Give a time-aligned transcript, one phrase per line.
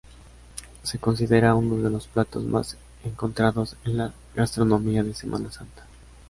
[0.81, 5.85] Se considera uno de los platos más encontrados en la gastronomía de Semana Santa.